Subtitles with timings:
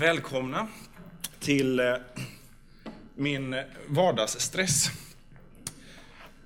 [0.00, 0.68] Välkomna
[1.40, 1.94] till eh,
[3.14, 4.90] min vardagsstress.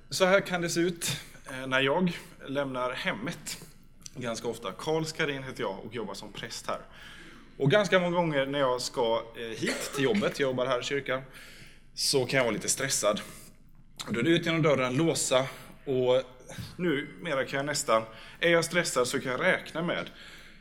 [0.09, 3.57] Så här kan det se ut eh, när jag lämnar hemmet
[4.15, 4.71] ganska ofta.
[4.71, 6.79] Karl Skarin heter jag och jobbar som präst här.
[7.57, 10.83] Och ganska många gånger när jag ska eh, hit till jobbet, jag jobbar här i
[10.83, 11.21] kyrkan,
[11.93, 13.21] så kan jag vara lite stressad.
[14.09, 15.47] Då är det ut genom dörren, låsa
[15.85, 16.23] och
[16.75, 18.03] numera kan jag nästan,
[18.39, 20.09] är jag stressad så kan jag räkna med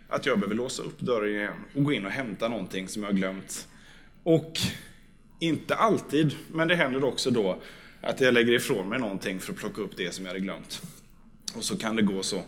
[0.09, 3.09] att jag behöver låsa upp dörren igen och gå in och hämta någonting som jag
[3.09, 3.69] har glömt.
[4.23, 4.59] Och
[5.39, 7.59] inte alltid, men det händer också då
[8.01, 10.83] att jag lägger ifrån mig någonting för att plocka upp det som jag hade glömt.
[11.57, 12.43] Och så kan det gå så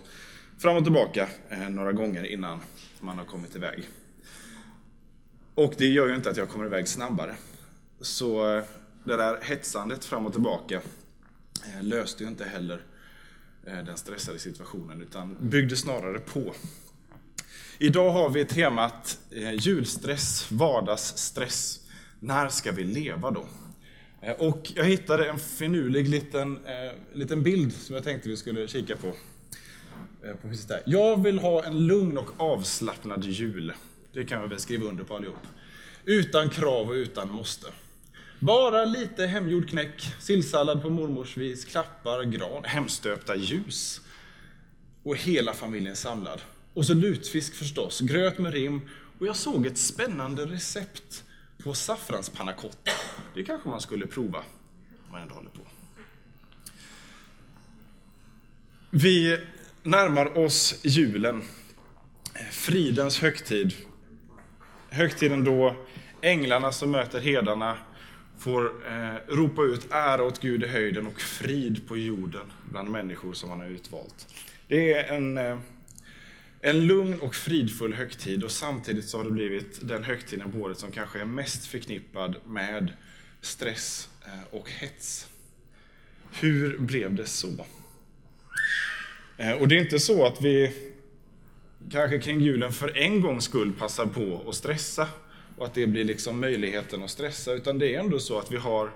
[0.59, 2.61] fram och tillbaka eh, några gånger innan
[3.01, 3.89] man har kommit iväg.
[5.55, 7.37] Och det gör ju inte att jag kommer iväg snabbare.
[8.01, 8.65] Så eh,
[9.05, 10.81] det där hetsandet fram och tillbaka
[11.65, 12.83] eh, löste ju inte heller
[13.67, 16.55] eh, den stressade situationen utan byggde snarare på.
[17.79, 21.81] Idag har vi temat eh, julstress, vardagsstress.
[22.21, 23.47] När ska vi leva då?
[24.21, 28.69] Eh, och jag hittade en finurlig liten, eh, liten bild som jag tänkte vi skulle
[28.69, 29.07] kika på.
[29.07, 30.49] Eh, på
[30.85, 33.73] Jag vill ha en lugn och avslappnad jul.
[34.13, 35.47] Det kan vi väl skriva under på allihop.
[36.05, 37.67] Utan krav och utan måste.
[38.39, 44.01] Bara lite hemgjord knäck, sillsallad på mormors vis, klappar, gran, hemstöpta ljus.
[45.03, 46.41] Och hela familjen samlad.
[46.77, 48.81] Och så lutfisk förstås, gröt med rim.
[49.19, 51.25] Och jag såg ett spännande recept
[51.63, 52.91] på saffranspannacotta.
[53.35, 55.61] Det kanske man skulle prova om man ändå håller på.
[58.91, 59.41] Vi
[59.83, 61.43] närmar oss julen,
[62.51, 63.75] fridens högtid.
[64.89, 65.77] Högtiden då
[66.21, 67.77] änglarna som möter hedarna
[68.39, 73.33] får eh, ropa ut ära åt Gud i höjden och frid på jorden bland människor
[73.33, 74.27] som han har utvalt.
[74.69, 75.59] Det är en, eh,
[76.67, 80.79] en lugn och fridfull högtid och samtidigt så har det blivit den högtiden på året
[80.79, 82.93] som kanske är mest förknippad med
[83.41, 85.29] stress eh, och hets.
[86.41, 87.67] Hur blev det så?
[89.37, 90.73] Eh, och det är inte så att vi
[91.91, 95.09] kanske kring julen för en gångs skull passar på att stressa
[95.57, 97.53] och att det blir liksom möjligheten att stressa.
[97.53, 98.87] Utan det är ändå så att vi har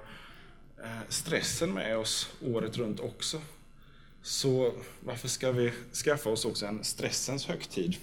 [0.79, 3.41] eh, stressen med oss året runt också.
[4.23, 5.73] Så varför ska vi
[6.05, 7.97] skaffa oss också en stressens högtid?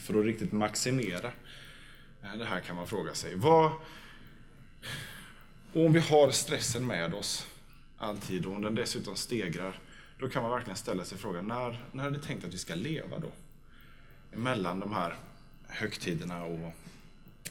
[0.00, 1.32] För att riktigt maximera
[2.34, 3.34] det här kan man fråga sig.
[3.34, 3.72] Vad,
[5.72, 7.46] och om vi har stressen med oss
[7.98, 9.80] alltid och om den dessutom stegrar,
[10.18, 12.74] då kan man verkligen ställa sig frågan, när, när är det tänkt att vi ska
[12.74, 13.30] leva då?
[14.32, 15.16] Mellan de här
[15.66, 16.72] högtiderna och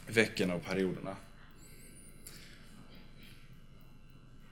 [0.06, 1.16] veckorna och perioderna.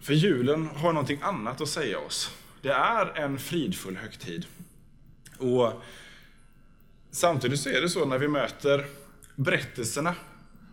[0.00, 2.30] För julen har någonting annat att säga oss.
[2.64, 4.46] Det är en fridfull högtid.
[5.38, 5.72] Och
[7.10, 8.86] samtidigt så är det så när vi möter
[9.36, 10.14] berättelserna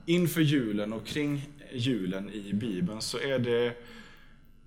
[0.06, 3.74] inför julen och kring julen i Bibeln så är det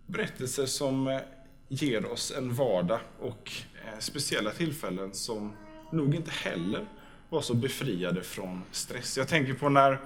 [0.07, 1.21] berättelser som
[1.69, 3.53] ger oss en vardag och
[3.85, 5.53] eh, speciella tillfällen som
[5.93, 6.87] nog inte heller
[7.29, 9.19] var så befriade från stress.
[9.19, 10.01] Jag tänker på när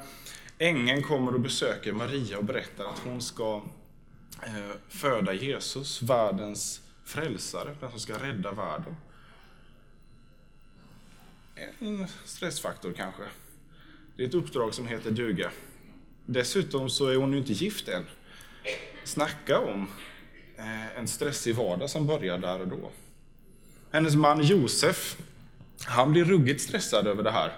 [0.59, 3.63] ängeln kommer och besöker Maria och berättar att hon ska
[4.43, 8.97] eh, föda Jesus, världens frälsare, den som ska rädda världen.
[11.79, 13.23] En stressfaktor kanske.
[14.17, 15.51] Det är ett uppdrag som heter duga.
[16.27, 18.05] Dessutom så är hon ju inte gift än.
[19.05, 19.89] Snacka om
[20.57, 22.91] eh, en stressig vardag som börjar där och då.
[23.91, 25.17] Hennes man Josef
[25.85, 27.53] han blir ruggigt stressad över det här.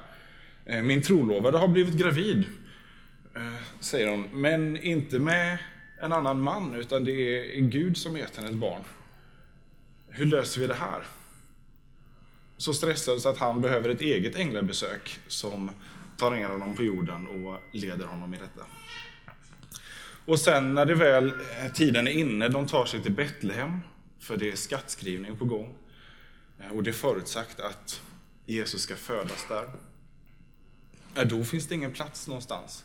[0.67, 2.45] Eh, min trolovade har blivit gravid,
[3.37, 5.59] eh, säger hon, men inte med
[6.03, 7.13] en annan man, utan det
[7.57, 8.85] är Gud som gett henne ett barn.
[10.11, 11.03] Hur löser vi det här?
[12.57, 15.71] Så stressad så att han behöver ett eget änglabesök som
[16.17, 18.67] tar ner honom på jorden och leder honom i detta.
[20.25, 23.81] Och sen när det väl eh, tiden är inne, de tar sig till Betlehem,
[24.19, 25.75] för det är skattskrivning på gång.
[26.61, 28.03] Eh, och det är förutsagt att
[28.47, 29.71] Jesus ska födas där.
[31.15, 32.85] Eh, då finns det ingen plats någonstans.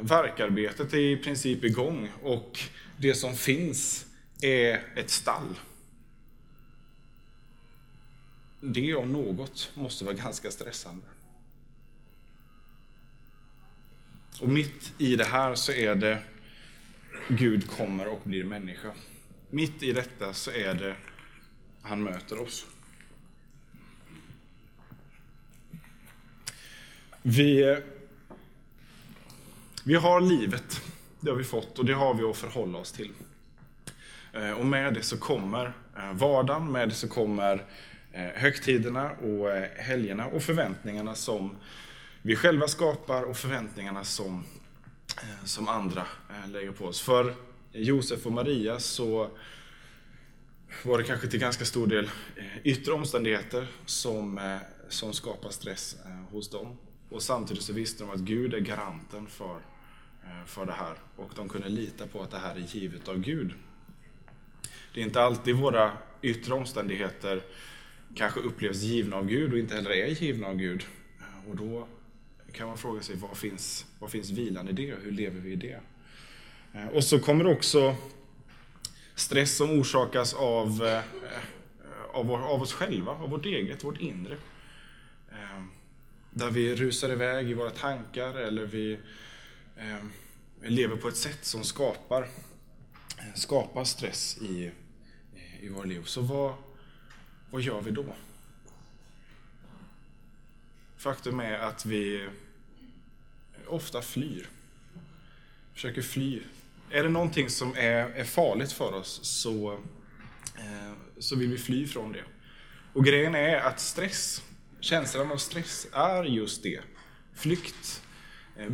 [0.00, 2.58] Verkarbetet är i princip igång och
[2.96, 4.06] det som finns
[4.40, 5.54] är ett stall.
[8.60, 11.06] Det om något måste vara ganska stressande.
[14.40, 16.22] Och mitt i det här så är det
[17.28, 18.92] Gud kommer och blir människa.
[19.50, 20.96] Mitt i detta så är det
[21.82, 22.66] han möter oss.
[27.22, 27.80] Vi,
[29.84, 30.82] vi har livet,
[31.20, 33.12] det har vi fått och det har vi att förhålla oss till.
[34.32, 37.60] Eh, och med det så kommer eh, vardagen, med det så kommer eh,
[38.16, 41.56] Eh, högtiderna och eh, helgerna och förväntningarna som
[42.22, 44.44] vi själva skapar och förväntningarna som,
[45.22, 46.06] eh, som andra
[46.46, 47.00] lägger på oss.
[47.00, 47.34] För
[47.72, 49.30] Josef och Maria så
[50.84, 52.10] var det kanske till ganska stor del
[52.62, 54.58] yttre omständigheter som,
[54.88, 55.96] som skapar stress
[56.30, 56.76] hos dem.
[57.08, 59.60] Och samtidigt så visste de att Gud är garanten för,
[60.46, 63.54] för det här och de kunde lita på att det här är givet av Gud.
[64.94, 65.92] Det är inte alltid våra
[66.22, 67.42] yttre omständigheter
[68.16, 70.86] kanske upplevs givna av Gud och inte heller är givna av Gud.
[71.48, 71.88] Och då
[72.52, 74.94] kan man fråga sig, vad finns, vad finns vilan i det?
[75.02, 75.80] Hur lever vi i det?
[76.72, 77.96] Eh, och så kommer också
[79.14, 81.02] stress som orsakas av, eh,
[82.12, 84.34] av, vår, av oss själva, av vårt eget, vårt inre.
[85.32, 85.62] Eh,
[86.30, 88.98] där vi rusar iväg i våra tankar eller vi
[90.62, 92.28] lever på ett sätt som skapar,
[93.34, 94.70] skapar stress i,
[95.60, 96.02] i våra liv.
[96.04, 96.54] Så vad,
[97.50, 98.04] vad gör vi då?
[100.96, 102.28] Faktum är att vi
[103.66, 104.48] ofta flyr.
[105.74, 106.42] Försöker fly.
[106.90, 109.72] Är det någonting som är, är farligt för oss så,
[110.58, 112.24] eh, så vill vi fly från det.
[112.92, 114.42] Och grejen är att stress,
[114.80, 116.80] känslan av stress, är just det.
[117.34, 118.02] Flykt.
[118.56, 118.70] Eh,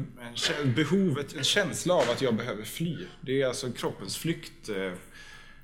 [0.64, 3.06] behovet, en känsla av att jag behöver fly.
[3.20, 4.92] Det är alltså kroppens flykt Eh,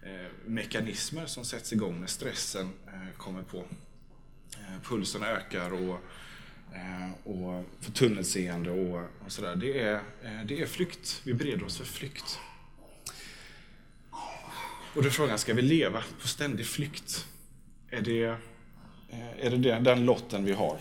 [0.03, 3.59] Eh, mekanismer som sätts igång när stressen eh, kommer på.
[4.53, 6.01] Eh, pulsen ökar och,
[7.25, 9.57] och för tunnelseende och, och sådär.
[9.57, 10.01] Det är,
[10.45, 11.21] det är flykt.
[11.25, 12.39] Vi bereder oss för flykt.
[14.95, 17.27] Och då är frågan, ska vi leva på ständig flykt?
[17.91, 18.37] Är det,
[19.39, 20.79] är det den lotten vi har?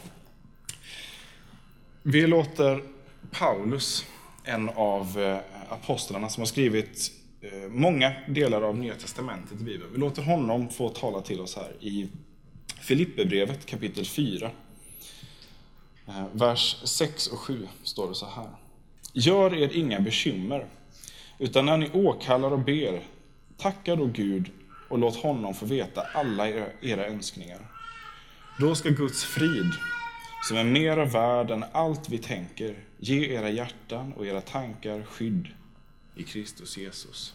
[2.03, 2.83] Vi låter
[3.31, 4.05] Paulus,
[4.43, 7.11] en av apostlarna som har skrivit
[7.41, 9.91] Eh, många delar av Nya Testamentet i Bibeln.
[9.93, 12.07] Vi låter honom få tala till oss här i
[12.81, 14.51] Filipperbrevet kapitel 4.
[16.07, 18.49] Eh, vers 6 och 7 står det så här.
[19.13, 20.65] Gör er inga bekymmer,
[21.39, 23.03] utan när ni åkallar och ber,
[23.57, 24.51] tacka då Gud
[24.89, 26.47] och låt honom få veta alla
[26.81, 27.59] era önskningar.
[28.59, 29.71] Då ska Guds frid,
[30.47, 35.47] som är mera värd än allt vi tänker, ge era hjärtan och era tankar skydd
[36.17, 37.33] i Kristus Jesus.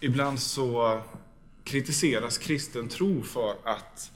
[0.00, 1.02] Ibland så
[1.64, 4.12] kritiseras kristen tro för att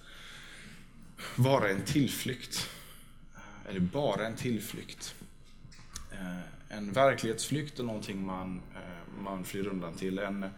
[1.36, 2.68] vara en tillflykt.
[3.68, 5.14] Eller bara en tillflykt.
[6.12, 10.18] Eh, en verklighetsflykt är någonting man, eh, man flyr undan till.
[10.18, 10.50] En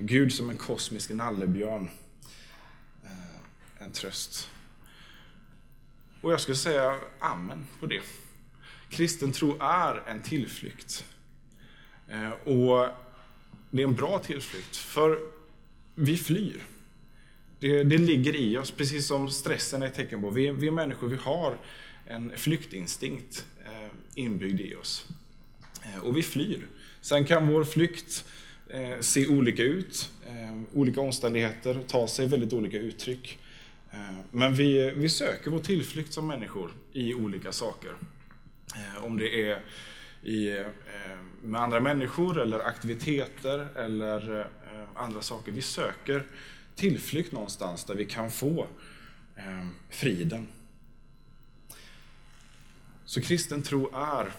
[0.00, 1.88] Gud som en kosmisk nallebjörn
[3.78, 4.50] en tröst.
[6.20, 8.02] Och jag skulle säga amen på det.
[8.90, 11.04] Kristen tro är en tillflykt.
[12.08, 12.88] Eh, och
[13.70, 15.18] det är en bra tillflykt, för
[15.94, 16.62] vi flyr.
[17.60, 20.30] Det, det ligger i oss, precis som stressen är ett tecken på.
[20.30, 21.58] Vi, vi människor vi har
[22.06, 25.06] en flyktinstinkt eh, inbyggd i oss.
[25.82, 26.66] Eh, och vi flyr.
[27.00, 28.24] Sen kan vår flykt
[29.00, 30.10] se olika ut,
[30.72, 33.38] olika omständigheter, ta sig väldigt olika uttryck.
[33.96, 37.94] Eh, men vi, vi söker vår tillflykt som människor i olika saker.
[38.74, 39.64] Eh, om det är
[40.22, 40.66] i, eh,
[41.42, 44.48] med andra människor eller aktiviteter eller
[44.94, 45.52] andra saker.
[45.52, 46.26] Vi söker
[46.74, 48.66] tillflykt någonstans där vi kan få
[49.90, 50.48] friden.
[53.04, 54.32] Så kristen tro är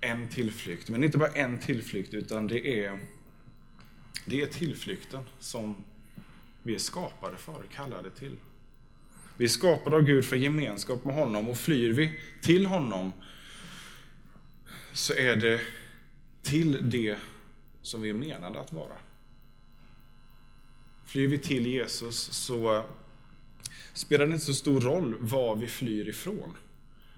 [0.00, 2.98] en tillflykt, men inte bara en tillflykt utan det är,
[4.24, 5.84] det är tillflykten som
[6.66, 8.36] vi är skapade för, kallade till.
[9.36, 13.12] Vi är skapade av Gud för gemenskap med honom och flyr vi till honom
[14.92, 15.60] så är det
[16.42, 17.18] till det
[17.82, 18.96] som vi är menade att vara.
[21.06, 22.84] Flyr vi till Jesus så
[23.92, 26.56] spelar det inte så stor roll vad vi flyr ifrån.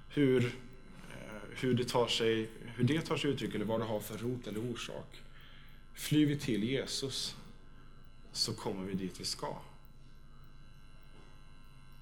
[0.09, 4.01] Hur, eh, hur, det, tar sig, hur det tar sig uttryck eller vad det har
[4.01, 5.23] för rot eller orsak.
[5.95, 7.37] Flyr vi till Jesus
[8.37, 9.57] så kommer vi dit vi ska.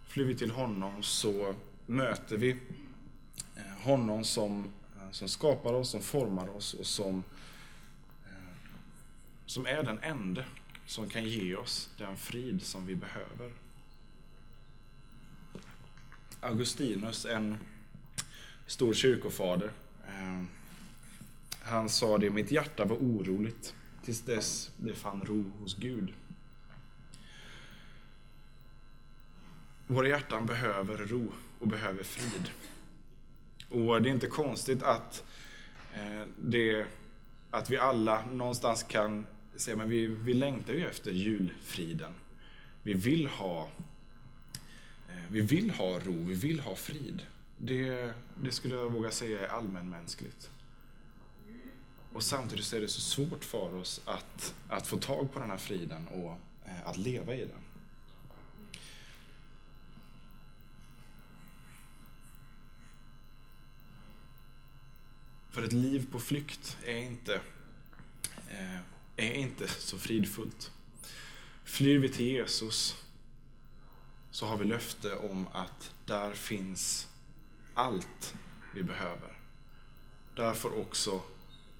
[0.06, 1.54] Flyr vi till honom så
[1.86, 2.50] möter vi
[3.56, 4.64] eh, honom som,
[4.96, 7.24] eh, som skapar oss, som formar oss och som,
[8.26, 8.54] eh,
[9.46, 10.44] som är den ende
[10.86, 13.52] som kan ge oss den frid som vi behöver.
[16.40, 17.58] Augustinus, en
[18.66, 19.72] stor kyrkofader,
[21.60, 23.74] han sa det, mitt hjärta var oroligt
[24.04, 26.12] tills dess det fann ro hos Gud.
[29.86, 32.50] Våra hjärtan behöver ro och behöver frid.
[33.68, 35.24] Och det är inte konstigt att,
[35.94, 36.86] eh, det,
[37.50, 39.26] att vi alla någonstans kan
[39.56, 42.12] säga men vi, vi längtar ju efter julfriden.
[42.82, 43.68] Vi vill ha
[45.08, 47.22] eh, vi vill ha ro, vi vill ha frid.
[47.58, 48.12] Det,
[48.42, 50.50] det skulle jag våga säga är allmänmänskligt.
[52.12, 55.56] Och samtidigt är det så svårt för oss att, att få tag på den här
[55.56, 57.63] friden och eh, att leva i den.
[65.54, 67.34] För ett liv på flykt är inte,
[68.50, 68.78] eh,
[69.16, 70.72] är inte så fridfullt.
[71.64, 73.04] Flyr vi till Jesus
[74.30, 77.08] så har vi löfte om att där finns
[77.74, 78.34] allt
[78.74, 79.38] vi behöver.
[80.36, 81.20] Där får också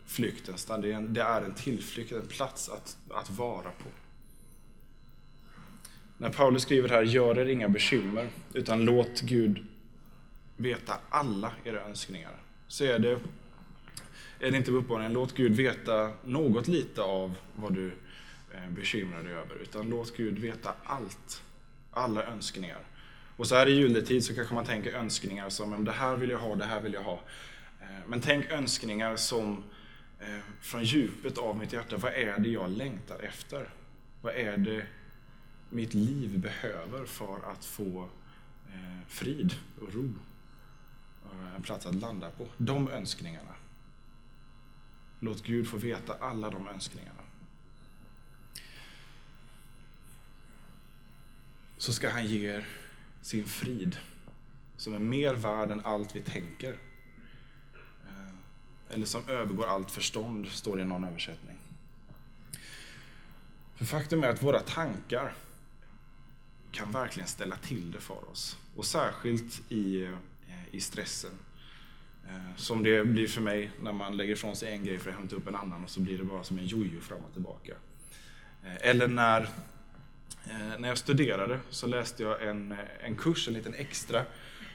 [0.07, 0.83] flykten stanna.
[0.83, 3.89] Det är en, det är en tillflykt, en plats att, att vara på.
[6.19, 9.67] När Paulus skriver här, gör er inga bekymmer, utan låt Gud
[10.57, 12.43] veta alla era önskningar.
[12.69, 13.21] Så är det,
[14.41, 17.93] är det inte uppmaningen, låt Gud veta något lite av vad du
[18.55, 21.43] eh, bekymrar dig över, utan låt Gud veta allt,
[21.91, 22.81] alla önskningar.
[23.37, 26.39] Och så här i juletid så kanske man tänker önskningar som, det här vill jag
[26.39, 27.21] ha, det här vill jag ha.
[27.81, 29.65] Eh, men tänk önskningar som
[30.21, 33.69] eh, från djupet av mitt hjärta, vad är det jag längtar efter?
[34.23, 34.87] Vad är det
[35.71, 38.09] mitt liv behöver för att få
[39.09, 40.15] frid och ro?
[41.57, 42.47] En plats att landa på.
[42.57, 43.55] De önskningarna.
[45.25, 47.23] Låt Gud få veta alla de önskningarna.
[51.79, 52.67] Så ska han ge er
[53.23, 53.97] sin frid
[54.77, 56.73] som är mer värd än allt vi tänker
[58.09, 58.35] eh,
[58.91, 61.59] eller som övergår allt förstånd, står det i någon översättning.
[63.75, 65.35] För faktum är att våra tankar
[66.73, 68.59] kan verkligen ställa till det för oss.
[68.77, 70.15] Och särskilt i, eh,
[70.71, 71.33] i stressen.
[72.29, 75.17] Eh, som det blir för mig när man lägger ifrån sig en grej för att
[75.17, 77.73] hämta upp en annan och så blir det bara som en jojo fram och tillbaka.
[78.65, 79.41] Eh, eller när,
[80.45, 84.23] eh, när jag studerade så läste jag en, en kurs, en liten extra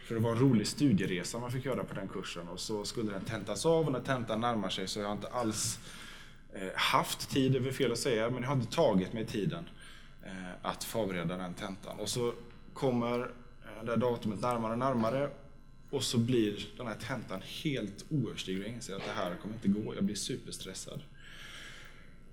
[0.08, 3.12] för det var en rolig studieresa man fick göra på den kursen och så skulle
[3.12, 5.80] den tentas av och när tentan närmar sig så har jag inte alls
[6.76, 9.70] haft tid, det är väl fel att säga, men jag har inte tagit mig tiden
[10.62, 12.00] att förbereda den tentan.
[12.00, 12.34] Och så
[12.74, 13.32] kommer
[13.84, 15.30] det datumet närmare och närmare
[15.90, 18.66] och så blir den här tentan helt oöverstiglig.
[18.68, 21.02] Jag inser att det här kommer inte gå, jag blir superstressad.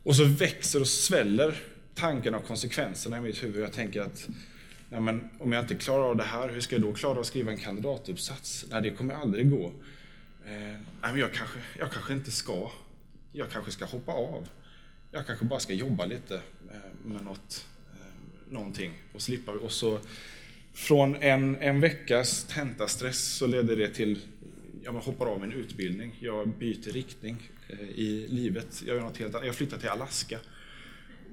[0.02, 1.62] Och så växer och sväller
[1.94, 3.62] tanken av konsekvenserna i mitt huvud.
[3.62, 4.28] Jag tänker att
[4.90, 7.18] ja, men om jag inte klarar av det här, hur ska jag då klara av
[7.18, 8.66] att skriva en kandidatuppsats?
[8.70, 9.72] Nej, det kommer aldrig gå.
[10.46, 12.70] Eh, men jag, kanske, jag kanske inte ska.
[13.32, 14.48] Jag kanske ska hoppa av.
[15.10, 16.34] Jag kanske bara ska jobba lite
[16.70, 19.52] eh, med något, eh, någonting och slippa.
[19.52, 19.98] Och så
[20.76, 24.18] från en, en veckas tentastress så ledde det till
[24.84, 26.16] jag hoppar av min utbildning.
[26.20, 28.82] Jag byter riktning eh, i livet.
[28.86, 29.46] Jag, gör något helt annat.
[29.46, 30.38] jag flyttar till Alaska.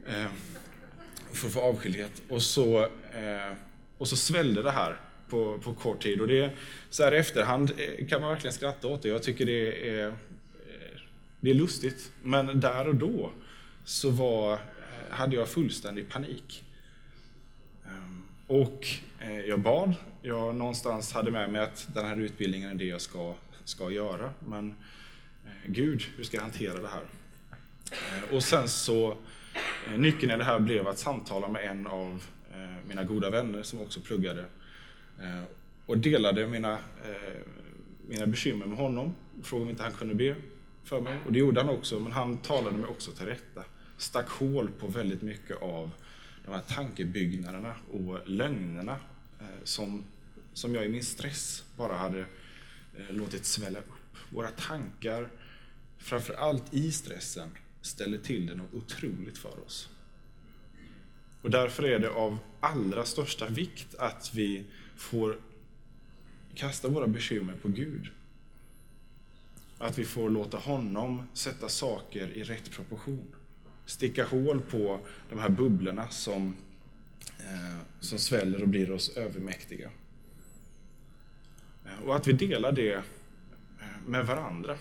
[0.07, 0.25] Eh,
[1.31, 2.21] för att få avskildhet.
[2.29, 3.57] Och så, eh,
[3.97, 6.21] och så svällde det här på, på kort tid.
[6.21, 6.51] Och det,
[6.89, 9.09] så här i efterhand eh, kan man verkligen skratta åt det.
[9.09, 10.13] Jag tycker det är, eh,
[11.39, 12.11] det är lustigt.
[12.21, 13.31] Men där och då
[13.85, 14.59] så var,
[15.09, 16.63] hade jag fullständig panik.
[18.53, 18.87] Och
[19.19, 19.95] eh, jag bad.
[20.21, 23.33] Jag någonstans hade med mig att den här utbildningen är det jag ska,
[23.63, 24.33] ska göra.
[24.47, 24.75] Men
[25.45, 27.03] eh, Gud, hur ska jag hantera det här?
[27.91, 29.17] Eh, och sen så
[29.87, 33.63] Eh, nyckeln i det här blev att samtala med en av eh, mina goda vänner
[33.63, 34.45] som också pluggade
[35.19, 35.43] eh,
[35.85, 36.77] och delade mina,
[38.07, 39.15] mina bekymmer med honom.
[39.43, 40.35] Frågade om inte han kunde be
[40.83, 43.63] för mig och det gjorde han också, men han talade mig också till rätta.
[43.97, 45.91] Stack hål på väldigt mycket av
[46.45, 48.99] de här tankebyggnaderna och lögnerna
[49.39, 50.03] eh, som,
[50.53, 52.19] som jag i min stress bara hade
[52.97, 54.17] eh, låtit svälla upp.
[54.29, 55.29] Våra tankar,
[55.97, 57.49] framför allt i stressen,
[57.81, 59.89] ställer till det något otroligt för oss.
[61.41, 65.39] Och därför är det av allra största vikt att vi får
[66.55, 68.09] kasta våra bekymmer på Gud.
[69.77, 73.35] Att vi får låta honom sätta saker i rätt proportion.
[73.85, 74.99] Sticka hål på
[75.29, 76.55] de här bubblorna som,
[77.39, 79.89] eh, som sväller och blir oss övermäktiga.
[81.85, 83.03] Eh, och att vi delar det eh,
[84.07, 84.77] med varandra.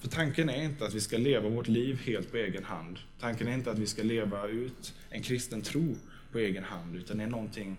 [0.00, 2.98] För tanken är inte att vi ska leva vårt liv helt på egen hand.
[3.20, 5.96] Tanken är inte att vi ska leva ut en kristen tro
[6.32, 7.76] på egen hand, utan det är någonting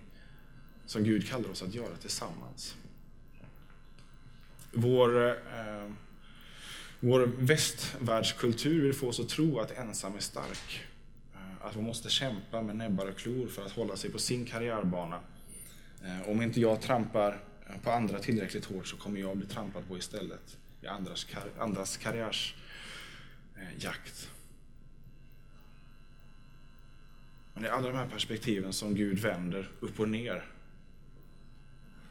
[0.86, 2.76] som Gud kallar oss att göra tillsammans.
[4.72, 5.92] Vår, eh,
[7.00, 10.86] vår västvärldskultur vill få oss att tro att ensam är stark.
[11.34, 14.46] Eh, att man måste kämpa med näbbar och klor för att hålla sig på sin
[14.46, 15.20] karriärbana.
[16.04, 19.88] Eh, om inte jag trampar eh, på andra tillräckligt hårt så kommer jag bli trampad
[19.88, 24.30] på istället i andras, kar andras karriärsjakt.
[27.54, 30.46] Men det är alla de här perspektiven som Gud vänder upp och ner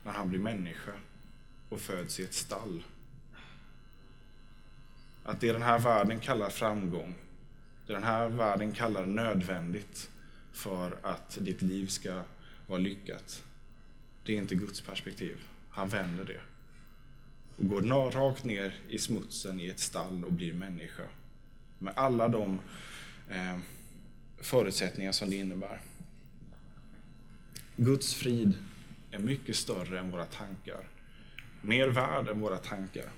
[0.05, 0.93] när han blir människa
[1.69, 2.83] och föds i ett stall.
[5.25, 7.15] Att det den här världen kallar framgång,
[7.87, 10.11] det den här världen kallar nödvändigt
[10.53, 12.23] för att ditt liv ska
[12.67, 13.45] vara lyckat,
[14.25, 15.37] det är inte Guds perspektiv.
[15.71, 16.41] Han vänder det.
[17.57, 21.03] Och går rakt ner i smutsen i ett stall och blir människa.
[21.79, 22.59] Med alla de
[23.31, 23.59] eh,
[24.39, 25.81] förutsättningar som det innebär.
[27.77, 28.55] Guds frid
[29.11, 30.89] är mycket större än våra tankar.
[31.63, 33.11] Mer värd än våra tankar.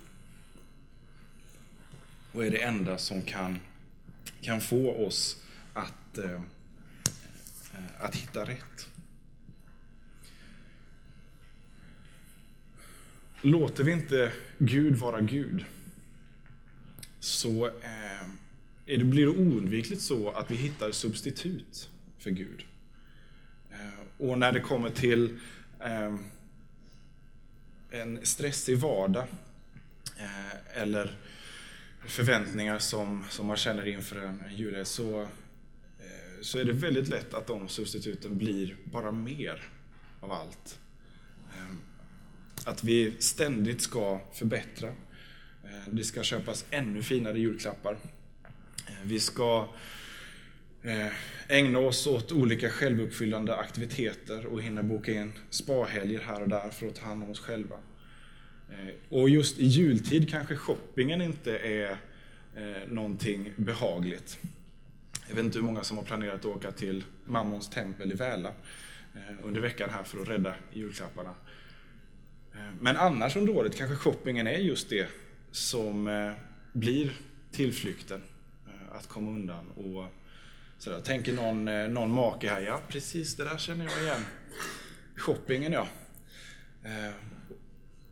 [2.37, 3.59] Och är det enda som kan,
[4.41, 6.41] kan få oss att, eh,
[7.99, 8.89] att hitta rätt.
[13.43, 15.65] Låter vi inte Gud vara Gud
[17.21, 18.29] så eh,
[18.85, 22.65] det blir det oundvikligt så att vi hittar substitut för Gud.
[23.71, 25.39] Eh, och när det kommer till
[25.81, 26.15] eh,
[27.91, 29.27] en stressig vardag
[30.19, 31.17] eh, eller
[32.07, 37.35] förväntningar som, som man känner inför en jude så, eh, så är det väldigt lätt
[37.35, 39.63] att de substituten blir bara mer
[40.21, 40.79] av allt.
[41.55, 41.75] Eh,
[42.65, 44.89] att vi ständigt ska förbättra.
[45.65, 47.97] Eh, det ska köpas ännu finare julklappar.
[49.03, 49.69] Vi ska
[51.49, 56.87] ägna oss åt olika självuppfyllande aktiviteter och hinna boka in spahelger här och där för
[56.87, 57.77] att ta hand om oss själva.
[58.71, 61.91] Eh, och just i jultid kanske shoppingen inte är
[62.57, 64.39] eh, någonting behagligt.
[65.29, 68.49] Jag vet inte hur många som har planerat att åka till Mammons tempel i Väla
[69.15, 71.35] eh, under veckan här för att rädda julklapparna.
[72.55, 75.09] Eh, men annars under året kanske shoppingen är just det
[75.51, 76.35] som
[76.73, 77.13] blir
[77.51, 78.23] tillflykten
[78.93, 79.71] att komma undan.
[79.71, 80.05] Och
[80.79, 81.01] sådär.
[81.01, 84.25] Tänker någon, eh, någon make här, ja precis det där känner jag igen.
[85.17, 85.89] Shoppingen ja.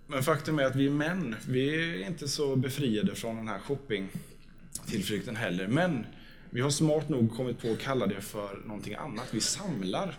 [0.07, 5.37] Men faktum är att vi män, vi är inte så befriade från den här shoppingtillflykten
[5.37, 5.69] heller.
[5.69, 6.07] Men
[6.51, 9.29] vi har smart nog kommit på att kalla det för någonting annat.
[9.31, 10.19] Vi samlar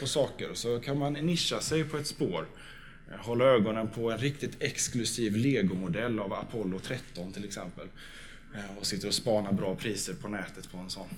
[0.00, 2.46] på saker och så kan man nischa sig på ett spår.
[3.18, 7.88] Hålla ögonen på en riktigt exklusiv legomodell av Apollo 13 till exempel.
[8.54, 11.08] Eh, och sitter och spanar bra priser på nätet på en sån.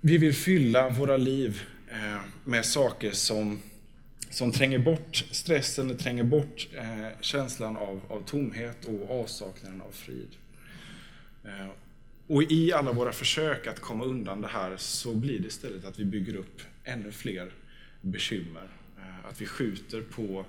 [0.00, 3.60] Vi vill fylla våra liv eh, med saker som,
[4.30, 10.28] som tränger bort stressen, tränger bort eh, känslan av, av tomhet och avsaknaden av frid.
[11.44, 11.68] Eh,
[12.26, 15.98] och i alla våra försök att komma undan det här så blir det istället att
[15.98, 17.52] vi bygger upp ännu fler
[18.00, 18.68] bekymmer.
[18.98, 20.44] Eh, att vi skjuter på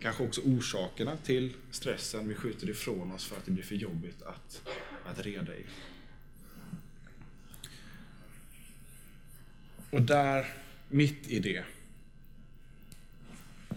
[0.00, 2.28] kanske också orsakerna till stressen.
[2.28, 4.62] Vi skjuter ifrån oss för att det blir för jobbigt att,
[5.04, 5.64] att reda i.
[9.90, 10.46] Och där,
[10.88, 11.64] mitt i det,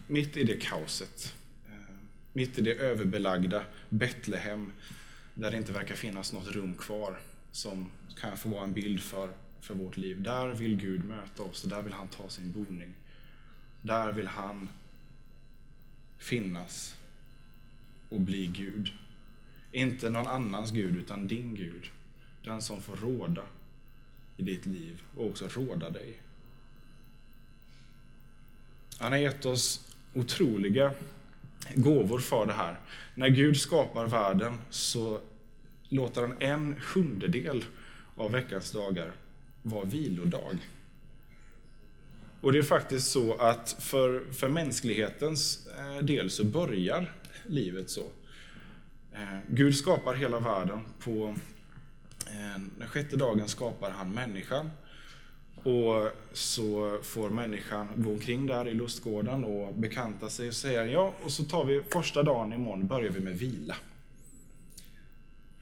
[0.08, 1.36] mitt i det kaoset,
[1.68, 1.96] eh,
[2.34, 4.72] mitt i det överbelagda Betlehem,
[5.34, 7.20] där det inte verkar finnas något rum kvar
[7.52, 9.30] som kan få vara en bild för,
[9.62, 10.22] för vårt liv.
[10.22, 12.94] Där vill Gud möta oss och där vill han ta sin boning.
[13.82, 14.70] Där vill han
[16.18, 16.96] finnas
[18.10, 18.92] och bli Gud.
[19.72, 21.90] Inte någon annans Gud, utan din Gud.
[22.44, 23.44] Den som får råda
[24.38, 26.18] i ditt liv och också råda dig.
[29.00, 30.92] Han har gett oss otroliga
[31.76, 32.80] gåvor för det här.
[33.16, 35.20] När Gud skapar världen så
[35.90, 37.66] låter han en sjundedel
[38.16, 39.12] av veckans dagar
[39.62, 40.58] vara vilodag.
[42.42, 47.12] Och det är faktiskt så att för, för mänsklighetens eh, del så börjar
[47.46, 48.06] livet så.
[49.14, 50.80] Eh, Gud skapar hela världen.
[51.00, 51.36] På
[52.28, 54.72] eh, den sjätte dagen skapar han människan.
[55.64, 61.14] Och så får människan gå omkring där i lustgården och bekanta sig och säga ja,
[61.24, 63.76] och så tar vi första dagen imorgon börjar vi med vila.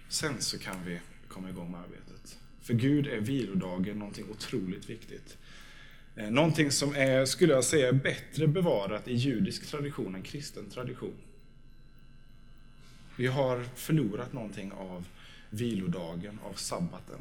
[0.10, 2.38] Sen så kan vi komma igång med arbetet.
[2.62, 5.38] För Gud är vilodagen någonting otroligt viktigt.
[6.16, 11.14] Eh, någonting som är, skulle jag säga, bättre bevarat i judisk tradition än kristen tradition.
[13.16, 15.06] Vi har förlorat någonting av
[15.50, 17.20] vilodagen, av sabbaten.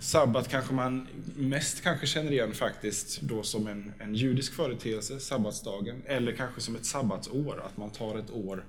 [0.00, 6.02] Sabbat kanske man mest kanske känner igen faktiskt då som en, en judisk företeelse, sabbatsdagen,
[6.06, 8.64] eller kanske som ett sabbatsår, att man tar ett år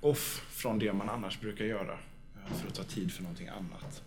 [0.00, 4.02] off från det man annars brukar göra eh, för att ta tid för någonting annat.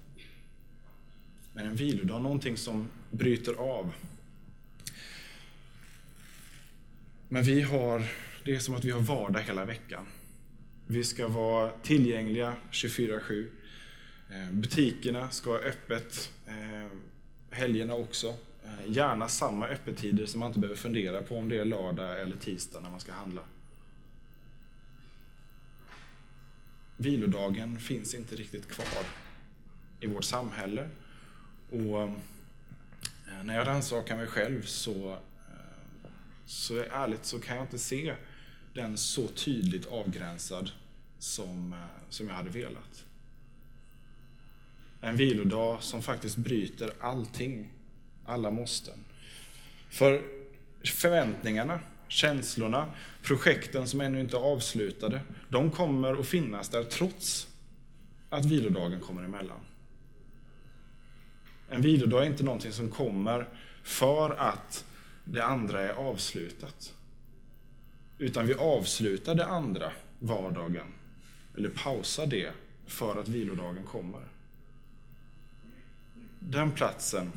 [1.53, 3.93] Men en vilodag, någonting som bryter av.
[7.29, 8.07] Men vi har,
[8.45, 10.05] det är som att vi har vardag hela veckan.
[10.87, 13.47] Vi ska vara tillgängliga 24-7.
[14.29, 16.88] Eh, butikerna ska ha öppet eh,
[17.49, 18.27] helgerna också.
[18.63, 22.36] Eh, gärna samma öppettider så man inte behöver fundera på om det är lördag eller
[22.36, 23.41] tisdag när man ska handla.
[26.97, 29.05] Vilodagen finns inte riktigt kvar
[29.99, 30.89] i vårt samhälle.
[31.71, 32.09] Och
[33.43, 35.17] när jag rannsakar mig själv så,
[36.45, 38.15] så ärligt så kan jag inte se
[38.73, 40.71] den så tydligt avgränsad
[41.19, 41.75] som,
[42.09, 43.05] som jag hade velat.
[45.03, 47.69] En vilodag som faktiskt bryter allting,
[48.25, 48.99] alla måsten.
[49.89, 50.21] För
[50.83, 57.47] förväntningarna, känslorna, projekten som ännu inte är avslutade, de kommer att finnas där trots
[58.29, 59.59] att vilodagen kommer emellan.
[61.69, 63.47] En vilodag är inte någonting som kommer
[63.83, 64.85] för att
[65.23, 66.93] det andra är avslutat.
[68.17, 70.87] Utan vi avslutar det andra, vardagen,
[71.57, 72.51] eller pausar det
[72.87, 74.32] för att vilodagen kommer.
[76.49, 77.32] Den platsen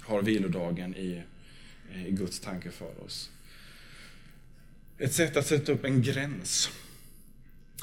[0.00, 1.22] har vilodagen i,
[2.06, 3.30] i Guds tanke för oss.
[4.98, 6.70] Ett sätt att sätta upp en gräns.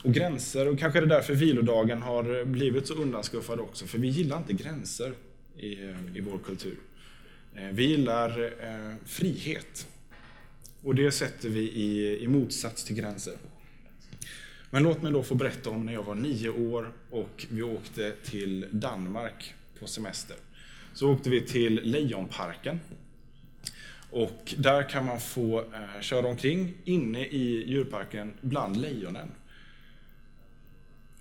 [0.04, 4.08] Och gränser, och kanske är det därför vilodagen har blivit så undanskuffad också, för vi
[4.08, 5.14] gillar inte gränser
[5.58, 5.72] i,
[6.16, 6.78] i vår kultur.
[7.56, 9.88] Eh, vi gillar eh, frihet.
[10.84, 13.34] Och det sätter vi i, i motsats till gränser.
[14.70, 18.16] Men låt mig då få berätta om när jag var nio år och vi åkte
[18.24, 20.38] till Danmark på semester.
[20.94, 22.80] Så åkte vi till Lejonparken.
[24.12, 29.32] Och där kan man få eh, köra omkring inne i djurparken bland lejonen.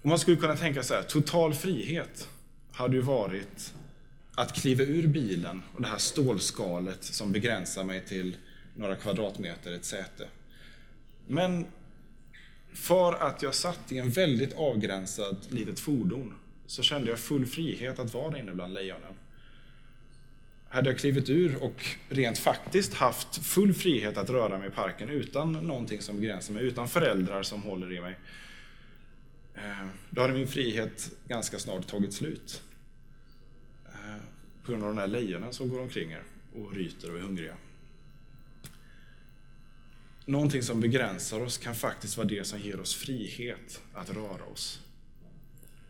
[0.03, 2.29] Och man skulle kunna tänka så här, total frihet
[2.73, 3.75] hade ju varit
[4.35, 8.37] att kliva ur bilen och det här stålskalet som begränsar mig till
[8.75, 10.29] några kvadratmeter, ett säte.
[11.27, 11.67] Men
[12.73, 16.35] för att jag satt i en väldigt avgränsad litet fordon
[16.71, 19.15] så kände jag full frihet att vara där inne bland lejonen.
[20.69, 25.09] Hade jag klivit ur och rent faktiskt haft full frihet att röra mig i parken
[25.09, 28.19] utan någonting som begränsar mig, utan föräldrar som håller i mig,
[29.55, 32.63] eh, då hade min frihet ganska snart tagit slut.
[33.87, 34.23] Eh,
[34.65, 36.23] på grund av de där lejonen som går omkring er
[36.55, 37.55] och ryter och är hungriga.
[40.25, 44.81] Någonting som begränsar oss kan faktiskt vara det som ger oss frihet att röra oss.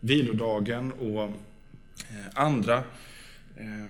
[0.00, 2.84] Vilodagen och eh, andra,
[3.56, 3.86] eh,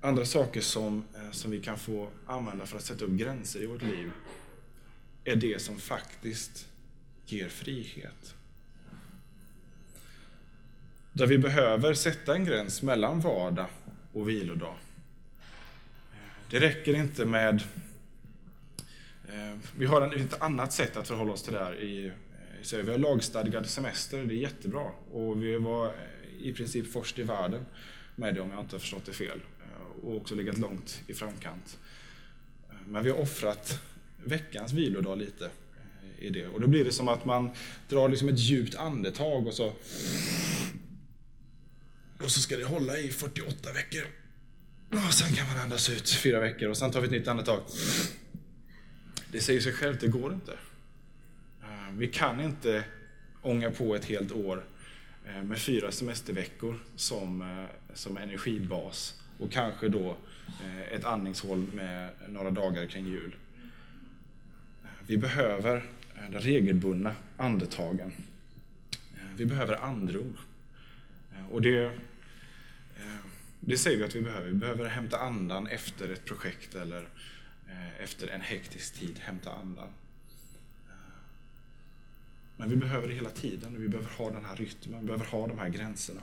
[0.00, 3.66] andra saker som, eh, som vi kan få använda för att sätta upp gränser i
[3.66, 4.10] vårt liv
[5.24, 6.68] är det som faktiskt
[7.26, 8.34] ger frihet.
[11.12, 13.66] Där vi behöver sätta en gräns mellan vardag
[14.12, 14.76] och vilodag.
[16.50, 17.62] Det räcker inte med
[19.76, 22.12] vi har ett annat sätt att förhålla oss till det här i
[22.62, 24.90] så Vi har lagstadgad semester, det är jättebra.
[25.12, 25.92] Och vi var
[26.40, 27.66] i princip först i världen
[28.16, 29.40] med det om jag inte har förstått det fel.
[30.02, 31.78] Och också legat långt i framkant.
[32.86, 33.82] Men vi har offrat
[34.24, 36.46] veckans vilodag lite eh, i det.
[36.46, 37.50] Och då blir det som att man
[37.88, 39.72] drar liksom ett djupt andetag och så
[42.22, 44.02] och så ska det hålla i 48 veckor.
[45.06, 47.60] Och sen kan man andas ut fyra veckor och sen tar vi ett nytt andetag.
[49.32, 50.52] Det säger sig självt, det går inte.
[51.88, 52.84] Eh, vi kan inte
[53.42, 54.64] ånga på ett helt år
[55.26, 60.16] eh, med fyra semesterveckor som, eh, som energibas och kanske då
[60.90, 63.34] ett andningshål med några dagar kring jul.
[65.06, 65.84] Vi behöver
[66.30, 68.12] de regelbundna andetagen.
[69.36, 70.36] Vi behöver andrum.
[71.50, 71.92] Och det,
[73.60, 74.46] det säger vi att vi behöver.
[74.46, 77.08] Vi behöver hämta andan efter ett projekt eller
[77.98, 79.88] efter en hektisk tid hämta andan.
[82.58, 83.80] Men vi behöver det hela tiden.
[83.80, 86.20] Vi behöver ha den här rytmen, vi behöver ha de här gränserna.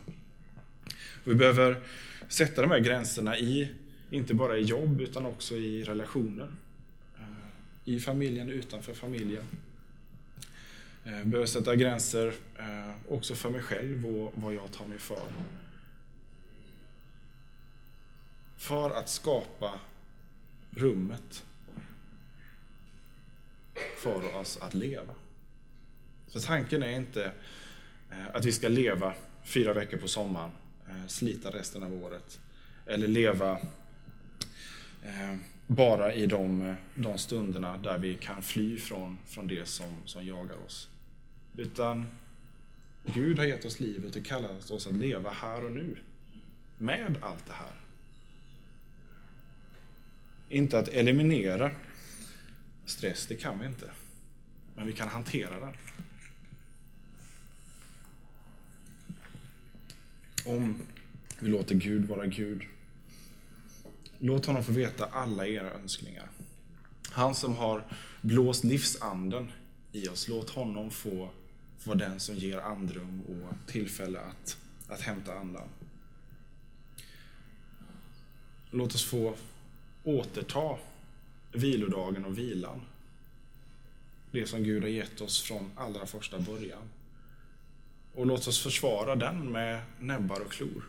[1.24, 1.82] Vi behöver
[2.28, 3.72] sätta de här gränserna i,
[4.10, 6.52] inte bara i jobb, utan också i relationer.
[7.18, 7.24] Eh,
[7.86, 9.44] I familjen, utanför familjen.
[11.04, 15.00] Eh, vi behöver sätta gränser eh, också för mig själv och vad jag tar mig
[15.00, 15.24] för.
[18.58, 19.80] För att skapa
[20.72, 21.46] rummet
[23.98, 25.14] för oss att leva.
[26.36, 27.32] Så tanken är inte
[28.12, 30.52] eh, att vi ska leva fyra veckor på sommaren,
[30.90, 32.40] eh, slita resten av året.
[32.86, 33.52] Eller leva
[35.04, 35.36] eh,
[35.68, 40.56] bara i de, de stunderna där vi kan fly från, från det som, som jagar
[40.66, 40.90] oss.
[41.58, 42.08] Utan
[43.06, 45.98] Gud har gett oss livet och kallat oss att leva här och nu.
[46.78, 47.76] Med allt det här.
[50.50, 51.72] Inte att eliminera
[52.86, 53.92] stress, det kan vi inte.
[54.76, 55.74] Men vi kan hantera den.
[60.46, 60.82] Om
[61.40, 62.62] vi låter Gud vara Gud.
[64.20, 66.30] Låt honom få veta alla era önskningar.
[67.12, 67.84] Han som har
[68.22, 69.52] blåst livsanden
[69.92, 71.30] i oss, låt honom få
[71.84, 75.68] vara den som ger andrum och tillfälle att, att hämta andan.
[78.72, 79.36] Låt oss få
[80.04, 80.78] återta
[81.52, 82.82] vilodagen och vilan.
[84.32, 86.90] Det som Gud har gett oss från allra första början.
[88.16, 90.84] Och låt oss försvara den med näbbar och klor.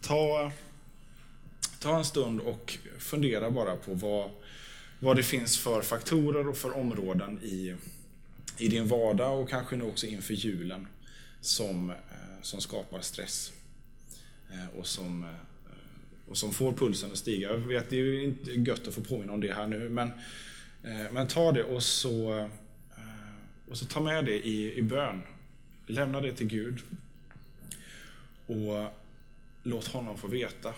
[0.00, 0.52] Ta,
[1.78, 4.30] ta en stund och fundera bara på vad,
[5.00, 7.74] vad det finns för faktorer och för områden i,
[8.58, 10.86] i din vardag och kanske nu också inför julen
[11.40, 11.96] som, eh,
[12.42, 13.52] som skapar stress
[14.52, 15.30] eh, och som, eh,
[16.28, 17.48] och som får pulsen att stiga.
[17.48, 20.10] Jag vet, det är ju inte gött att få påminna om det här nu, men,
[20.84, 22.48] Eh, men ta det och så, eh,
[23.68, 25.22] och så ta med det i, i bön.
[25.86, 26.82] Lämna det till Gud.
[28.46, 28.92] Och
[29.62, 30.74] låt honom få veta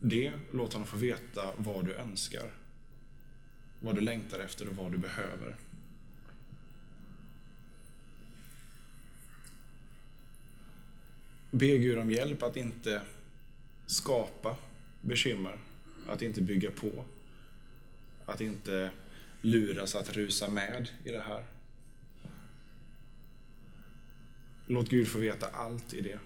[0.00, 0.32] det.
[0.52, 2.50] Låt honom få veta vad du önskar.
[3.80, 5.56] Vad du längtar efter och vad du behöver.
[11.50, 13.02] Be Gud om hjälp att inte
[13.86, 14.56] skapa
[15.00, 15.58] bekymmer,
[16.08, 17.04] att inte bygga på,
[18.26, 18.90] att inte
[19.40, 21.44] luras att rusa med i det här.
[24.66, 26.18] Låt Gud få veta allt i det.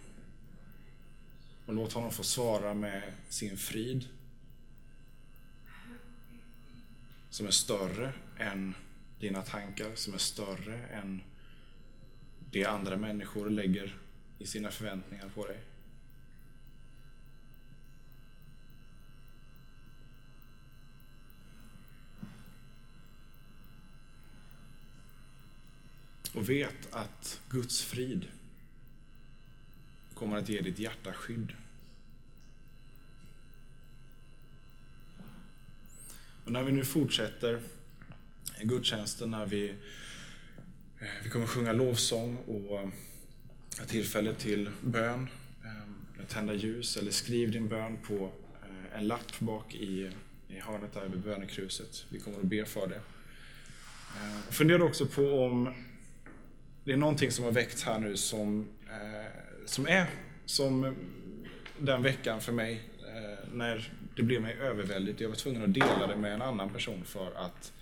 [1.67, 4.09] Och låt honom få svara med sin frid.
[7.31, 8.75] Som är större än
[9.21, 11.23] dina tankar, som är större än
[12.51, 13.97] det andra människor lägger
[14.39, 15.59] i sina förväntningar på dig.
[26.35, 28.27] Och vet att Guds frid
[30.15, 31.53] kommer att ge ditt hjärta skydd.
[36.45, 37.61] Och när vi nu fortsätter
[38.63, 39.69] gudstjänsten, när vi,
[40.99, 42.89] eh, vi kommer sjunga lovsång och eh,
[43.87, 45.29] tillfälle till bön,
[45.65, 48.33] eh, tända ljus eller skriv din bön på
[48.95, 50.11] en lapp bak i,
[50.49, 52.05] i hörnet där vid bönekruset.
[52.09, 53.01] Vi kommer att be för det.
[54.51, 55.75] Fundera också på om
[56.85, 60.07] det är någonting som har väckts här nu som eh, som är
[60.47, 60.97] som
[61.79, 65.21] den veckan för mig eh, när det blev mig överväldigt.
[65.21, 67.73] Jag var tvungen att dela det med en annan person för att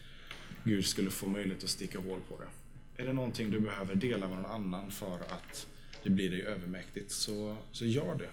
[0.65, 3.03] Gud skulle få möjlighet att sticka hål på det.
[3.03, 5.67] Är det någonting du behöver dela med någon annan för att
[6.03, 8.25] det blir dig övermäktigt, så, så gör det.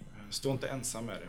[0.00, 1.28] Eh, stå inte ensam med det.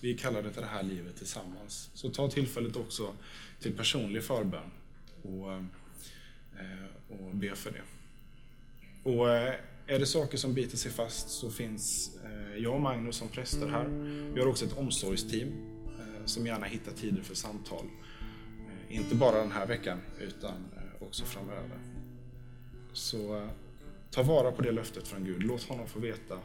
[0.00, 1.90] Vi kallar det till det här livet tillsammans.
[1.94, 3.14] Så ta tillfället också
[3.60, 4.70] till personlig förbön
[5.22, 5.64] och, eh,
[6.60, 7.82] Eh, och be för det.
[9.10, 9.54] Och eh,
[9.86, 13.68] är det saker som biter sig fast så finns eh, jag och Magnus som präster
[13.68, 13.86] här.
[14.34, 15.48] Vi har också ett omsorgsteam
[16.24, 17.84] som gärna hittar tider för samtal.
[18.88, 20.52] Inte bara den här veckan utan
[21.00, 21.78] också framöver.
[22.92, 23.48] Så
[24.10, 25.42] ta vara på det löftet från Gud.
[25.42, 26.38] Låt honom få veta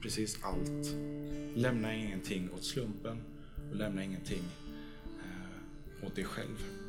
[0.00, 0.94] precis allt.
[1.54, 3.22] Lämna ingenting åt slumpen
[3.70, 4.42] och lämna ingenting
[6.02, 6.81] åt dig själv.